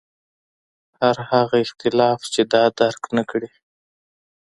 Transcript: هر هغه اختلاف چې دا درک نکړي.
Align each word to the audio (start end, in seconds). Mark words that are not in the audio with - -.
هر 0.99 1.15
هغه 1.31 1.55
اختلاف 1.65 2.19
چې 2.33 2.41
دا 2.53 2.63
درک 2.79 3.01
نکړي. 3.17 3.49